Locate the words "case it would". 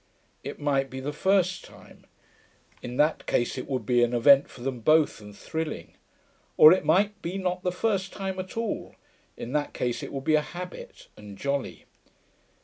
3.27-3.85, 9.75-10.23